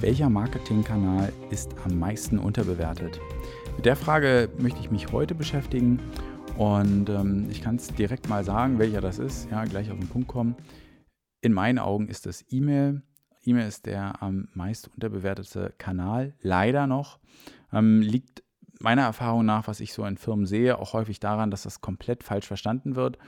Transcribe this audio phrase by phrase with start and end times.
[0.00, 3.20] Welcher Marketingkanal ist am meisten unterbewertet?
[3.76, 6.00] Mit der Frage möchte ich mich heute beschäftigen
[6.56, 10.08] und ähm, ich kann es direkt mal sagen, welcher das ist, ja, gleich auf den
[10.08, 10.56] Punkt kommen.
[11.42, 13.02] In meinen Augen ist es E-Mail.
[13.44, 17.18] E-Mail ist der am meist unterbewertete Kanal, leider noch.
[17.70, 18.42] Ähm, liegt
[18.80, 22.24] meiner Erfahrung nach, was ich so in Firmen sehe, auch häufig daran, dass das komplett
[22.24, 23.18] falsch verstanden wird.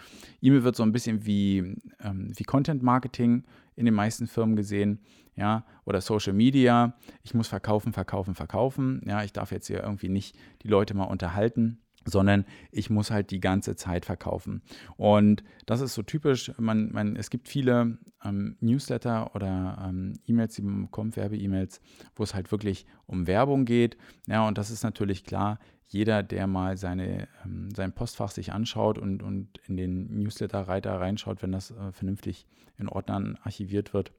[0.41, 3.45] E-Mail wird so ein bisschen wie, ähm, wie Content Marketing
[3.77, 5.01] in den meisten Firmen gesehen,
[5.37, 6.95] ja, oder Social Media.
[7.23, 9.03] Ich muss verkaufen, verkaufen, verkaufen.
[9.07, 13.31] Ja, ich darf jetzt hier irgendwie nicht die Leute mal unterhalten sondern ich muss halt
[13.31, 14.63] die ganze Zeit verkaufen.
[14.97, 16.53] Und das ist so typisch.
[16.59, 21.81] Man, man, es gibt viele ähm, Newsletter oder ähm, E-Mails, die man bekommt, Werbe-E-Mails,
[22.17, 23.97] wo es halt wirklich um Werbung geht.
[24.27, 25.59] Ja, und das ist natürlich klar.
[25.87, 31.43] Jeder, der mal seine, ähm, sein Postfach sich anschaut und, und in den Newsletter-Reiter reinschaut,
[31.43, 32.47] wenn das äh, vernünftig
[32.79, 34.13] in Ordnern archiviert wird,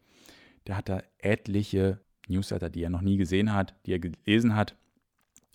[0.67, 4.75] der hat da etliche Newsletter, die er noch nie gesehen hat, die er gelesen hat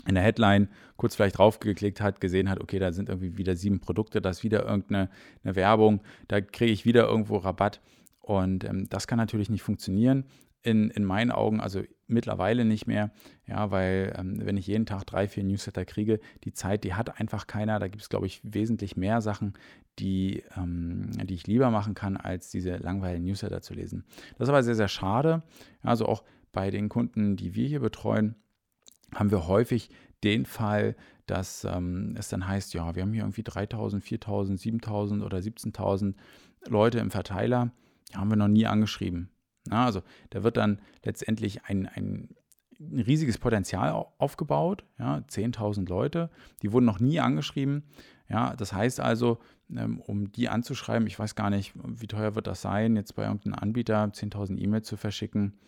[0.08, 3.78] in der Headline kurz vielleicht draufgeklickt hat, gesehen hat, okay, da sind irgendwie wieder sieben
[3.78, 5.10] Produkte, da ist wieder irgendeine
[5.42, 7.80] Werbung, da kriege ich wieder irgendwo Rabatt.
[8.20, 10.24] Und ähm, das kann natürlich nicht funktionieren.
[10.62, 13.12] In, in meinen Augen, also mittlerweile nicht mehr,
[13.46, 17.20] ja, weil ähm, wenn ich jeden Tag drei, vier Newsletter kriege, die Zeit, die hat
[17.20, 17.78] einfach keiner.
[17.78, 19.54] Da gibt es, glaube ich, wesentlich mehr Sachen,
[19.98, 24.04] die, ähm, die ich lieber machen kann, als diese langweiligen Newsletter zu lesen.
[24.36, 25.42] Das ist aber sehr, sehr schade.
[25.82, 28.34] Also auch bei den Kunden, die wir hier betreuen,
[29.14, 29.90] haben wir häufig
[30.24, 35.22] den Fall, dass ähm, es dann heißt, ja, wir haben hier irgendwie 3000, 4000, 7000
[35.22, 36.14] oder 17.000
[36.66, 37.70] Leute im Verteiler,
[38.10, 39.30] die haben wir noch nie angeschrieben.
[39.70, 42.30] Ja, also da wird dann letztendlich ein, ein,
[42.80, 46.30] ein riesiges Potenzial aufgebaut, ja, 10.000 Leute,
[46.62, 47.84] die wurden noch nie angeschrieben.
[48.28, 49.38] Ja, das heißt also,
[49.74, 53.24] ähm, um die anzuschreiben, ich weiß gar nicht, wie teuer wird das sein, jetzt bei
[53.24, 55.58] irgendeinem Anbieter 10.000 E-Mails zu verschicken,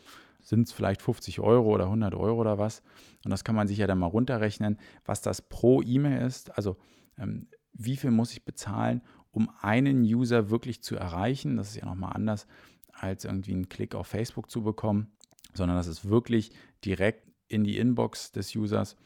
[0.43, 2.83] sind es vielleicht 50 Euro oder 100 Euro oder was.
[3.25, 6.57] Und das kann man sich ja dann mal runterrechnen, was das pro E-Mail ist.
[6.57, 6.77] Also
[7.19, 11.57] ähm, wie viel muss ich bezahlen, um einen User wirklich zu erreichen.
[11.57, 12.47] Das ist ja nochmal anders,
[12.93, 15.13] als irgendwie einen Klick auf Facebook zu bekommen,
[15.55, 16.53] sondern das ist wirklich
[16.85, 18.97] direkt in die Inbox des Users.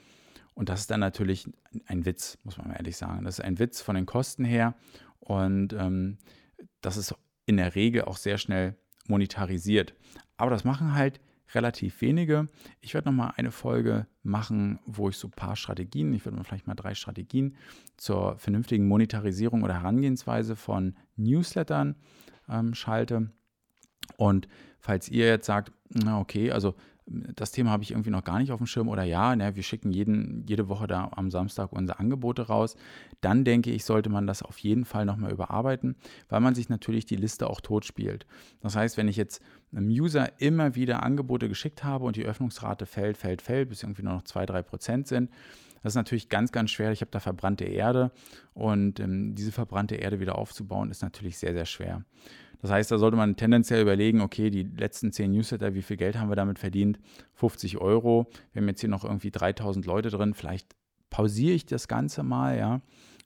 [0.55, 1.49] Und das ist dann natürlich
[1.87, 3.25] ein Witz, muss man mal ehrlich sagen.
[3.25, 4.75] Das ist ein Witz von den Kosten her.
[5.19, 6.19] Und ähm,
[6.81, 7.15] das ist
[7.47, 8.77] in der Regel auch sehr schnell
[9.09, 9.95] monetarisiert.
[10.37, 11.21] Aber das machen halt
[11.55, 12.49] relativ wenige.
[12.81, 16.45] Ich werde nochmal eine Folge machen, wo ich so ein paar Strategien, ich werde mal
[16.45, 17.57] vielleicht mal drei Strategien
[17.97, 21.97] zur vernünftigen Monetarisierung oder Herangehensweise von Newslettern
[22.49, 23.31] ähm, schalte.
[24.17, 24.49] Und
[24.81, 26.75] falls ihr jetzt sagt, na okay, also
[27.07, 29.63] das Thema habe ich irgendwie noch gar nicht auf dem Schirm oder ja, ne, wir
[29.63, 32.77] schicken jeden, jede Woche da am Samstag unsere Angebote raus,
[33.21, 35.97] dann denke ich, sollte man das auf jeden Fall nochmal überarbeiten,
[36.29, 38.27] weil man sich natürlich die Liste auch tot spielt.
[38.61, 39.43] Das heißt, wenn ich jetzt
[39.73, 44.03] einem User immer wieder Angebote geschickt habe und die Öffnungsrate fällt, fällt, fällt, bis irgendwie
[44.03, 45.31] nur noch 2-3 Prozent sind,
[45.85, 46.93] das ist natürlich ganz, ganz schwer.
[46.93, 48.11] Ich habe da verbrannte Erde
[48.55, 52.07] und ähm, diese verbrannte Erde wieder aufzubauen, ist natürlich sehr, sehr schwer.
[52.63, 56.19] Das heißt, da sollte man tendenziell überlegen, okay, die letzten 10 Newsletter, wie viel Geld
[56.19, 56.99] haben wir damit verdient?
[57.35, 58.31] 50 Euro.
[58.53, 60.33] Wir haben jetzt hier noch irgendwie 3000 Leute drin.
[60.33, 60.75] Vielleicht
[61.11, 62.81] pausiere ich das Ganze mal, ja,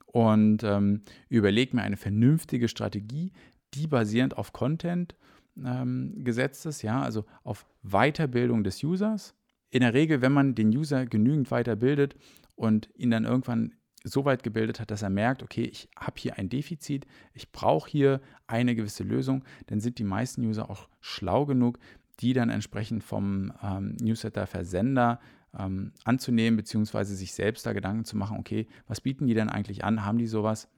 [0.05, 3.31] und ähm, überlege mir eine vernünftige Strategie,
[3.73, 5.15] die basierend auf Content
[5.63, 9.33] ähm, gesetzt ist, ja, also auf Weiterbildung des Users.
[9.71, 12.15] In der Regel, wenn man den User genügend weiterbildet
[12.55, 16.37] und ihn dann irgendwann so weit gebildet hat, dass er merkt, okay, ich habe hier
[16.37, 21.45] ein Defizit, ich brauche hier eine gewisse Lösung, dann sind die meisten User auch schlau
[21.45, 21.79] genug,
[22.19, 25.19] die dann entsprechend vom ähm, Newsletter-Versender
[25.57, 29.83] ähm, anzunehmen, beziehungsweise sich selbst da Gedanken zu machen, okay, was bieten die denn eigentlich
[29.83, 30.05] an?
[30.05, 30.69] Haben die sowas?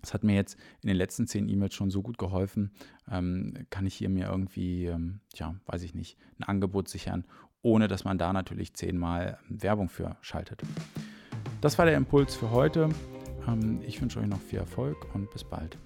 [0.00, 2.72] Das hat mir jetzt in den letzten zehn E-Mails schon so gut geholfen.
[3.08, 7.24] Ähm, kann ich hier mir irgendwie, ähm, ja, weiß ich nicht, ein Angebot sichern,
[7.62, 10.62] ohne dass man da natürlich zehnmal Werbung für schaltet.
[11.60, 12.88] Das war der Impuls für heute.
[13.46, 15.78] Ähm, ich wünsche euch noch viel Erfolg und bis bald.